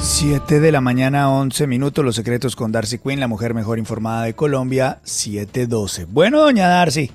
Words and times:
7 0.00 0.60
de 0.60 0.72
la 0.72 0.80
mañana, 0.80 1.30
11 1.30 1.66
minutos. 1.66 2.04
Los 2.04 2.14
secretos 2.14 2.54
con 2.54 2.70
Darcy 2.70 2.98
Quinn, 2.98 3.18
la 3.18 3.26
mujer 3.26 3.52
mejor 3.52 3.78
informada 3.78 4.22
de 4.22 4.34
Colombia, 4.34 5.00
7:12. 5.04 6.06
Bueno, 6.06 6.40
doña 6.40 6.68
Darcy, 6.68 7.10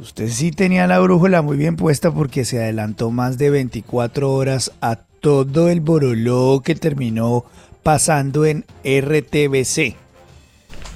usted 0.00 0.28
sí 0.28 0.52
tenía 0.52 0.86
la 0.86 1.00
brújula 1.00 1.42
muy 1.42 1.56
bien 1.56 1.76
puesta 1.76 2.12
porque 2.12 2.44
se 2.44 2.62
adelantó 2.62 3.10
más 3.10 3.36
de 3.36 3.50
24 3.50 4.32
horas 4.32 4.72
a 4.80 4.96
todo 4.96 5.68
el 5.68 5.80
boroló 5.80 6.62
que 6.64 6.76
terminó 6.76 7.44
pasando 7.82 8.46
en 8.46 8.64
RTBC. 8.84 9.96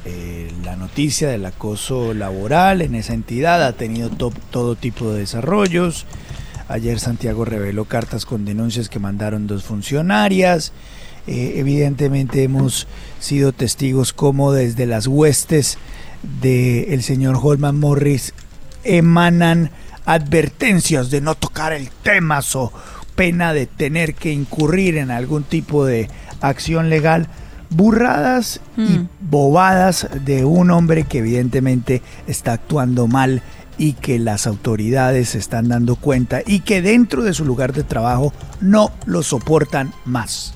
Eh, 0.05 0.53
la 0.65 0.77
noticia 0.77 1.29
del 1.29 1.45
acoso 1.47 2.15
laboral 2.15 2.81
en 2.81 2.95
esa 2.95 3.15
entidad 3.15 3.65
ha 3.65 3.73
tenido 3.73 4.11
todo 4.51 4.77
tipo 4.77 5.13
de 5.13 5.21
desarrollos. 5.21 6.07
Ayer 6.73 6.99
Santiago 6.99 7.45
reveló 7.45 7.85
cartas 7.85 8.25
con 8.25 8.47
denuncias 8.47 8.89
que 8.89 8.99
mandaron 8.99 9.47
dos 9.47 9.63
funcionarias. 9.63 10.73
Eh, 11.27 11.57
evidentemente 11.57 12.45
hemos 12.45 12.89
sido 13.21 13.53
testigos 13.53 14.15
como 14.15 14.53
desde 14.53 14.87
las 14.87 15.07
huestes 15.07 15.77
del 16.41 17.03
señor 17.03 17.39
Holman 17.43 17.79
Morris 17.79 18.33
emanan 18.85 19.71
advertencias 20.07 21.11
de 21.11 21.21
no 21.21 21.35
tocar 21.35 21.75
el 21.75 21.91
tema 21.91 22.41
o 22.55 22.73
pena 23.17 23.53
de 23.53 23.67
tener 23.67 24.15
que 24.15 24.33
incurrir 24.33 24.97
en 24.97 25.11
algún 25.11 25.43
tipo 25.43 25.85
de 25.85 26.09
acción 26.41 26.89
legal 26.89 27.29
burradas 27.69 28.61
y 28.79 28.99
mm. 28.99 29.09
bobadas 29.21 30.09
de 30.25 30.47
un 30.47 30.71
hombre 30.71 31.05
que 31.05 31.19
evidentemente 31.19 32.01
está 32.27 32.55
actuando 32.55 33.07
mal 33.07 33.43
y 33.79 33.95
que 33.95 34.19
las 34.19 34.47
autoridades 34.47 35.31
se 35.31 35.39
están 35.39 35.69
dando 35.69 35.97
cuenta 35.97 36.43
y 36.47 36.61
que 36.61 36.83
dentro 36.83 37.23
de 37.23 37.35
su 37.35 37.45
lugar 37.45 37.73
de 37.73 37.83
trabajo 37.83 38.33
no 38.61 38.91
lo 39.07 39.23
soportan 39.23 39.93
más. 40.05 40.55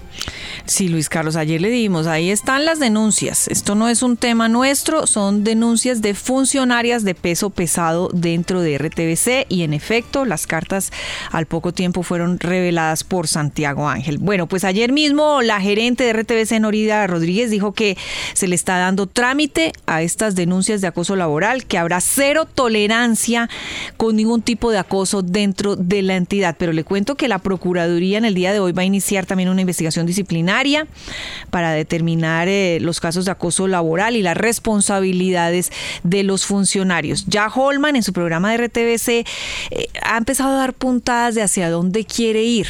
Sí, 0.65 0.89
Luis 0.89 1.09
Carlos, 1.09 1.37
ayer 1.37 1.61
le 1.61 1.71
dimos, 1.71 2.06
ahí 2.06 2.31
están 2.31 2.65
las 2.65 2.78
denuncias. 2.78 3.49
Esto 3.49 3.75
no 3.75 3.89
es 3.89 4.03
un 4.03 4.17
tema 4.17 4.49
nuestro, 4.49 5.06
son 5.06 5.44
denuncias 5.44 6.00
de 6.03 6.15
funcionarias 6.15 7.05
de 7.05 7.15
peso 7.15 7.50
pesado 7.50 8.09
dentro 8.12 8.62
de 8.62 8.78
RTBC 8.78 9.47
y 9.49 9.62
en 9.62 9.75
efecto 9.75 10.25
las 10.25 10.47
cartas 10.47 10.93
al 11.31 11.47
poco 11.47 11.72
tiempo 11.72 12.03
fueron 12.03 12.39
reveladas 12.39 13.05
por 13.05 13.28
Santiago 13.28 13.89
Ángel. 13.89 14.19
Bueno, 14.19 14.47
pues 14.47 14.65
ayer 14.65 14.93
mismo 14.93 15.43
la 15.43 15.61
gerente 15.61 16.05
de 16.05 16.12
RTBC, 16.12 16.61
Norida 16.61 17.06
Rodríguez, 17.06 17.50
dijo 17.50 17.72
que 17.72 17.97
se 18.33 18.49
le 18.49 18.55
está 18.55 18.78
dando 18.78 19.06
trámite 19.06 19.72
a 19.87 20.03
estas 20.03 20.34
denuncias 20.34 20.81
de 20.81 20.87
acoso 20.89 21.16
laboral, 21.16 21.66
que 21.66 21.78
habrá 21.78 22.00
cero 22.00 22.47
tolerancia 22.47 23.49
con 23.97 24.16
ningún 24.16 24.43
tipo 24.43 24.71
de 24.71 24.78
acoso 24.78 25.22
dentro 25.22 25.77
de 25.77 26.03
la 26.03 26.16
entidad. 26.16 26.56
Pero 26.59 26.72
le 26.72 26.84
cuento 26.84 27.15
que 27.16 27.28
la 27.28 27.39
Procuraduría 27.39 28.19
en 28.19 28.25
el 28.25 28.34
día 28.34 28.53
de 28.53 28.61
hoy 28.61 28.72
va 28.72 28.83
a 28.83 28.87
iniciar 28.87 29.27
también 29.27 29.49
una 29.49 29.61
investigación 29.61 30.06
disciplinaria 30.06 30.46
para 31.51 31.73
determinar 31.73 32.49
eh, 32.49 32.79
los 32.81 33.01
casos 33.01 33.25
de 33.25 33.31
acoso 33.31 33.67
laboral 33.67 34.17
y 34.17 34.23
las 34.23 34.37
responsabilidades 34.37 35.71
de 36.03 36.23
los 36.23 36.47
funcionarios. 36.47 37.27
Ya 37.27 37.49
Holman 37.49 37.97
en 37.97 38.03
su 38.03 38.12
programa 38.12 38.51
de 38.51 38.67
RTBC 38.67 39.09
eh, 39.09 39.25
ha 40.03 40.17
empezado 40.17 40.55
a 40.55 40.59
dar 40.59 40.75
puntadas 40.75 41.34
de 41.34 41.43
hacia 41.43 41.71
dónde 41.71 42.05
quiere 42.05 42.43
ir. 42.43 42.67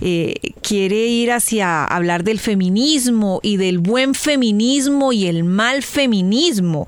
Eh, 0.00 0.34
quiere 0.62 1.06
ir 1.06 1.32
hacia 1.32 1.84
hablar 1.84 2.24
del 2.24 2.38
feminismo 2.38 3.40
y 3.42 3.56
del 3.56 3.78
buen 3.78 4.14
feminismo 4.14 5.12
y 5.12 5.26
el 5.26 5.44
mal 5.44 5.82
feminismo. 5.82 6.86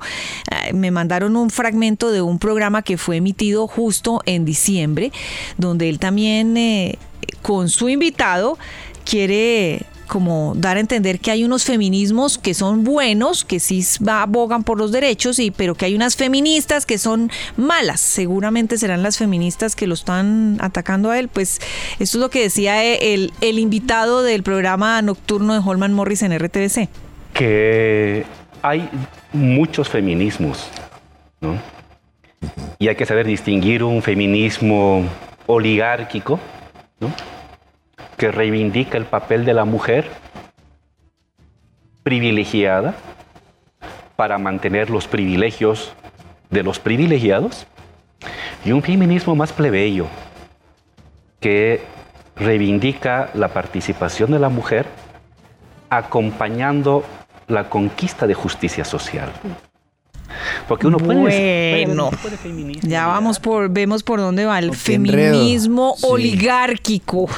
me 0.73 0.91
mandaron 0.91 1.35
un 1.35 1.49
fragmento 1.49 2.11
de 2.11 2.21
un 2.21 2.39
programa 2.39 2.81
que 2.81 2.97
fue 2.97 3.17
emitido 3.17 3.67
justo 3.67 4.21
en 4.25 4.45
diciembre, 4.45 5.11
donde 5.57 5.89
él 5.89 5.99
también 5.99 6.97
con 7.41 7.69
su 7.69 7.89
invitado 7.89 8.57
quiere 9.05 9.85
como 10.05 10.53
dar 10.55 10.77
a 10.77 10.79
entender 10.79 11.19
que 11.19 11.31
hay 11.31 11.43
unos 11.43 11.65
feminismos 11.65 12.37
que 12.37 12.53
son 12.53 12.83
buenos, 12.83 13.45
que 13.45 13.59
sí 13.59 13.83
abogan 14.07 14.63
por 14.63 14.77
los 14.77 14.91
derechos, 14.91 15.39
y, 15.39 15.51
pero 15.51 15.75
que 15.75 15.85
hay 15.85 15.95
unas 15.95 16.15
feministas 16.15 16.85
que 16.85 16.97
son 16.97 17.31
malas. 17.57 17.99
Seguramente 17.99 18.77
serán 18.77 19.03
las 19.03 19.17
feministas 19.17 19.75
que 19.75 19.87
lo 19.87 19.93
están 19.93 20.57
atacando 20.61 21.11
a 21.11 21.19
él. 21.19 21.27
Pues 21.27 21.59
esto 21.99 22.17
es 22.17 22.21
lo 22.21 22.29
que 22.29 22.41
decía 22.41 22.83
el, 22.83 23.33
el 23.41 23.59
invitado 23.59 24.23
del 24.23 24.43
programa 24.43 25.01
nocturno 25.01 25.53
de 25.53 25.59
Holman 25.59 25.93
Morris 25.93 26.21
en 26.23 26.37
RTBC. 26.37 26.89
Que 27.33 28.25
hay 28.61 28.89
muchos 29.33 29.89
feminismos, 29.89 30.67
¿no? 31.41 31.59
Y 32.79 32.87
hay 32.87 32.95
que 32.95 33.05
saber 33.05 33.25
distinguir 33.25 33.83
un 33.83 34.01
feminismo 34.01 35.03
oligárquico, 35.47 36.39
¿no? 36.99 37.11
Que 38.17 38.31
reivindica 38.31 38.97
el 38.97 39.05
papel 39.05 39.45
de 39.45 39.53
la 39.53 39.65
mujer 39.65 40.09
privilegiada 42.03 42.95
para 44.15 44.37
mantener 44.37 44.89
los 44.89 45.07
privilegios 45.07 45.93
de 46.49 46.63
los 46.63 46.79
privilegiados 46.79 47.67
y 48.63 48.71
un 48.71 48.81
feminismo 48.81 49.35
más 49.35 49.51
plebeyo 49.51 50.07
que 51.39 51.81
reivindica 52.35 53.29
la 53.33 53.49
participación 53.49 54.31
de 54.31 54.39
la 54.39 54.49
mujer 54.49 54.85
acompañando 55.89 57.03
la 57.47 57.69
conquista 57.69 58.27
de 58.27 58.33
justicia 58.33 58.85
social. 58.85 59.31
Porque 60.67 60.87
uno 60.87 60.97
puede, 60.97 61.85
bueno, 61.85 62.09
ya 62.81 63.07
vamos 63.07 63.39
por, 63.39 63.69
vemos 63.69 64.03
por 64.03 64.19
dónde 64.19 64.45
va 64.45 64.59
el 64.59 64.75
feminismo 64.75 65.95
oligárquico. 66.01 67.29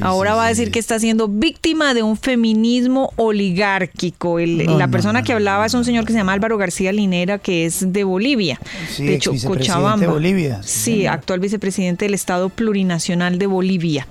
Ahora 0.00 0.34
va 0.34 0.46
a 0.46 0.48
decir 0.48 0.70
que 0.70 0.78
está 0.78 0.98
siendo 0.98 1.28
víctima 1.28 1.94
de 1.94 2.02
un 2.02 2.16
feminismo 2.16 3.12
oligárquico. 3.16 4.38
la 4.40 4.88
persona 4.88 5.22
que 5.22 5.32
hablaba 5.32 5.66
es 5.66 5.74
un 5.74 5.84
señor 5.84 6.04
que 6.04 6.12
se 6.12 6.18
llama 6.18 6.32
Álvaro 6.32 6.58
García 6.58 6.92
Linera, 6.92 7.38
que 7.38 7.66
es 7.66 7.92
de 7.92 8.04
Bolivia. 8.04 8.58
de 8.98 9.14
hecho, 9.14 9.32
Cochabamba. 9.44 10.06
De 10.06 10.12
Bolivia. 10.12 10.60
Sí, 10.62 11.06
actual 11.06 11.40
vicepresidente 11.40 12.04
del 12.04 12.14
Estado 12.14 12.48
Plurinacional 12.48 13.38
de 13.38 13.46
Bolivia. 13.46 14.06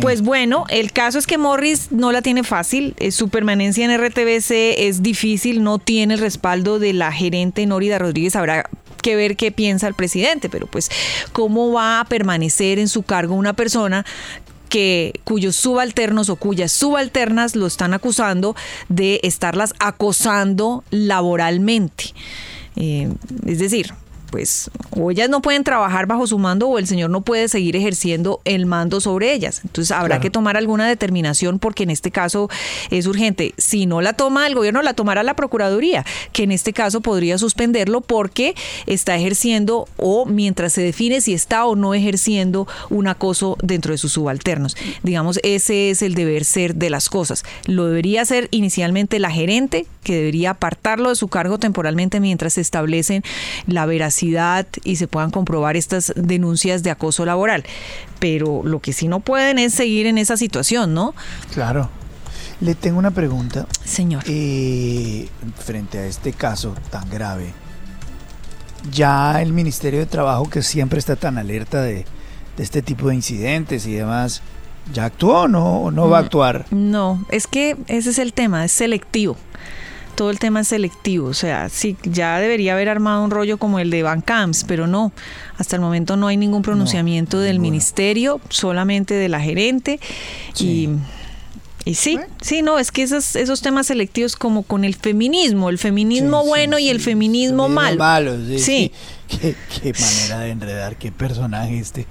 Pues 0.00 0.22
bueno, 0.22 0.64
el 0.68 0.92
caso 0.92 1.18
es 1.18 1.26
que 1.26 1.38
Morris 1.38 1.88
no 1.90 2.12
la 2.12 2.22
tiene 2.22 2.44
fácil. 2.44 2.94
Su 3.10 3.28
permanencia 3.28 3.84
en 3.84 3.96
RTBC 3.96 4.50
es 4.78 5.02
difícil, 5.02 5.62
no 5.62 5.78
tiene 5.78 6.14
el 6.14 6.20
respaldo 6.20 6.78
de 6.78 6.92
la 6.92 7.12
gerente 7.12 7.63
Norida 7.66 7.98
Rodríguez. 7.98 8.36
Habrá 8.36 8.68
que 9.02 9.16
ver 9.16 9.36
qué 9.36 9.52
piensa 9.52 9.86
el 9.86 9.94
presidente, 9.94 10.48
pero 10.48 10.66
pues 10.66 10.90
cómo 11.32 11.72
va 11.72 12.00
a 12.00 12.04
permanecer 12.04 12.78
en 12.78 12.88
su 12.88 13.02
cargo 13.02 13.34
una 13.34 13.52
persona 13.52 14.04
que 14.68 15.20
cuyos 15.24 15.54
subalternos 15.56 16.30
o 16.30 16.36
cuyas 16.36 16.72
subalternas 16.72 17.54
lo 17.54 17.66
están 17.66 17.94
acusando 17.94 18.56
de 18.88 19.20
estarlas 19.22 19.72
acosando 19.78 20.82
laboralmente. 20.90 22.14
Eh, 22.76 23.12
es 23.46 23.60
decir, 23.60 23.92
pues 24.34 24.68
o 24.90 25.12
ellas 25.12 25.30
no 25.30 25.40
pueden 25.42 25.62
trabajar 25.62 26.06
bajo 26.06 26.26
su 26.26 26.40
mando 26.40 26.66
o 26.66 26.80
el 26.80 26.88
señor 26.88 27.08
no 27.08 27.20
puede 27.20 27.46
seguir 27.46 27.76
ejerciendo 27.76 28.40
el 28.44 28.66
mando 28.66 29.00
sobre 29.00 29.32
ellas. 29.32 29.60
Entonces 29.62 29.92
habrá 29.92 30.18
que 30.18 30.28
tomar 30.28 30.56
alguna 30.56 30.88
determinación 30.88 31.60
porque 31.60 31.84
en 31.84 31.90
este 31.90 32.10
caso 32.10 32.50
es 32.90 33.06
urgente. 33.06 33.54
Si 33.58 33.86
no 33.86 34.00
la 34.00 34.14
toma 34.14 34.48
el 34.48 34.56
gobierno, 34.56 34.82
la 34.82 34.94
tomará 34.94 35.22
la 35.22 35.36
Procuraduría, 35.36 36.04
que 36.32 36.42
en 36.42 36.50
este 36.50 36.72
caso 36.72 37.00
podría 37.00 37.38
suspenderlo 37.38 38.00
porque 38.00 38.56
está 38.86 39.14
ejerciendo 39.14 39.86
o 39.98 40.26
mientras 40.26 40.72
se 40.72 40.82
define 40.82 41.20
si 41.20 41.32
está 41.32 41.64
o 41.64 41.76
no 41.76 41.94
ejerciendo 41.94 42.66
un 42.90 43.06
acoso 43.06 43.56
dentro 43.62 43.92
de 43.92 43.98
sus 43.98 44.14
subalternos. 44.14 44.76
Digamos, 45.04 45.38
ese 45.44 45.90
es 45.90 46.02
el 46.02 46.16
deber 46.16 46.44
ser 46.44 46.74
de 46.74 46.90
las 46.90 47.08
cosas. 47.08 47.44
Lo 47.66 47.86
debería 47.86 48.22
hacer 48.22 48.48
inicialmente 48.50 49.20
la 49.20 49.30
gerente, 49.30 49.86
que 50.04 50.14
debería 50.14 50.50
apartarlo 50.50 51.08
de 51.08 51.16
su 51.16 51.26
cargo 51.26 51.58
temporalmente 51.58 52.20
mientras 52.20 52.52
se 52.52 52.60
establecen 52.60 53.24
la 53.66 53.86
veracidad 53.86 54.66
y 54.84 54.96
se 54.96 55.08
puedan 55.08 55.32
comprobar 55.32 55.76
estas 55.76 56.12
denuncias 56.14 56.84
de 56.84 56.90
acoso 56.90 57.24
laboral. 57.24 57.64
Pero 58.20 58.62
lo 58.64 58.80
que 58.80 58.92
sí 58.92 59.08
no 59.08 59.18
pueden 59.18 59.58
es 59.58 59.74
seguir 59.74 60.06
en 60.06 60.18
esa 60.18 60.36
situación, 60.36 60.94
¿no? 60.94 61.14
Claro. 61.52 61.90
Le 62.60 62.76
tengo 62.76 62.98
una 62.98 63.10
pregunta. 63.10 63.66
Señor. 63.84 64.22
Eh, 64.28 65.28
frente 65.58 65.98
a 65.98 66.06
este 66.06 66.32
caso 66.32 66.74
tan 66.90 67.10
grave, 67.10 67.52
ya 68.92 69.40
el 69.42 69.52
Ministerio 69.52 70.00
de 70.00 70.06
Trabajo, 70.06 70.48
que 70.48 70.62
siempre 70.62 70.98
está 70.98 71.16
tan 71.16 71.38
alerta 71.38 71.82
de, 71.82 72.04
de 72.56 72.62
este 72.62 72.82
tipo 72.82 73.08
de 73.08 73.16
incidentes 73.16 73.86
y 73.86 73.94
demás, 73.94 74.42
¿ya 74.92 75.06
actuó 75.06 75.42
o 75.42 75.48
no, 75.48 75.90
no 75.90 76.08
va 76.08 76.18
a 76.18 76.22
Mm, 76.22 76.24
actuar? 76.24 76.66
No, 76.70 77.24
es 77.30 77.46
que 77.46 77.76
ese 77.88 78.10
es 78.10 78.18
el 78.18 78.32
tema, 78.32 78.64
es 78.64 78.72
selectivo. 78.72 79.36
Todo 80.14 80.30
el 80.30 80.38
tema 80.38 80.60
es 80.60 80.68
selectivo, 80.68 81.28
o 81.28 81.34
sea, 81.34 81.68
sí, 81.68 81.96
ya 82.04 82.38
debería 82.38 82.74
haber 82.74 82.88
armado 82.88 83.22
un 83.24 83.30
rollo 83.30 83.58
como 83.58 83.78
el 83.78 83.90
de 83.90 84.02
Bancams, 84.02 84.64
pero 84.64 84.86
no, 84.86 85.12
hasta 85.58 85.76
el 85.76 85.82
momento 85.82 86.16
no 86.16 86.26
hay 86.28 86.36
ningún 86.36 86.62
pronunciamiento 86.62 87.40
del 87.40 87.58
ministerio, 87.58 88.40
solamente 88.48 89.14
de 89.14 89.28
la 89.28 89.40
gerente 89.40 89.98
Sí. 90.54 90.88
y, 91.84 91.90
y 91.90 91.94
sí, 91.96 92.18
sí, 92.40 92.62
no, 92.62 92.78
es 92.78 92.90
que 92.92 93.02
esos, 93.02 93.36
esos 93.36 93.60
temas 93.60 93.88
selectivos 93.88 94.36
como 94.36 94.62
con 94.62 94.84
el 94.84 94.94
feminismo, 94.94 95.68
el 95.68 95.78
feminismo 95.78 96.38
Sí, 96.40 96.44
sí, 96.44 96.48
bueno 96.48 96.78
y 96.78 96.88
el 96.88 97.00
feminismo 97.00 97.68
malo. 97.68 97.98
malo, 97.98 98.36
sí. 98.46 98.58
Sí. 98.58 98.60
sí. 98.60 98.92
Qué, 99.40 99.54
qué 99.82 99.92
manera 100.00 100.38
de 100.40 100.50
enredar, 100.50 100.96
qué 100.96 101.10
personaje 101.10 101.78
este, 101.78 102.06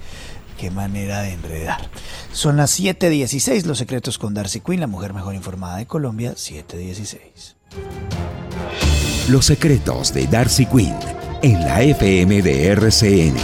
qué 0.58 0.70
manera 0.70 1.22
de 1.22 1.32
enredar. 1.32 1.88
Son 2.32 2.56
las 2.56 2.78
7.16, 2.78 3.64
Los 3.64 3.78
Secretos 3.78 4.18
con 4.18 4.34
Darcy 4.34 4.60
Quinn, 4.60 4.80
la 4.80 4.86
mujer 4.88 5.12
mejor 5.14 5.34
informada 5.34 5.76
de 5.78 5.86
Colombia, 5.86 6.34
7.16. 6.34 7.54
Los 9.28 9.46
secretos 9.46 10.12
de 10.12 10.26
Darcy 10.26 10.66
Quinn 10.66 10.94
en 11.42 11.60
la 11.60 11.82
FM 11.82 12.42
de 12.42 12.68
RCN. 12.68 13.34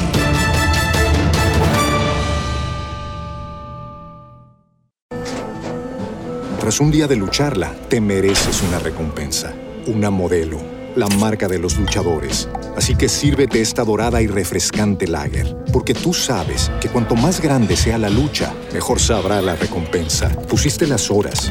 Tras 6.58 6.80
un 6.80 6.90
día 6.90 7.06
de 7.06 7.16
lucharla, 7.16 7.74
te 7.88 8.00
mereces 8.00 8.62
una 8.62 8.78
recompensa, 8.78 9.52
una 9.86 10.10
modelo, 10.10 10.58
la 10.94 11.08
marca 11.08 11.48
de 11.48 11.58
los 11.58 11.76
luchadores. 11.76 12.48
Así 12.76 12.94
que 12.94 13.08
sírvete 13.08 13.60
esta 13.60 13.84
dorada 13.84 14.22
y 14.22 14.26
refrescante 14.26 15.06
lager, 15.06 15.56
porque 15.72 15.94
tú 15.94 16.14
sabes 16.14 16.70
que 16.80 16.88
cuanto 16.88 17.16
más 17.16 17.40
grande 17.40 17.76
sea 17.76 17.98
la 17.98 18.08
lucha, 18.08 18.54
mejor 18.72 19.00
sabrá 19.00 19.42
la 19.42 19.56
recompensa. 19.56 20.28
Pusiste 20.48 20.86
las 20.86 21.10
horas, 21.10 21.50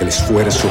el 0.00 0.08
esfuerzo, 0.08 0.70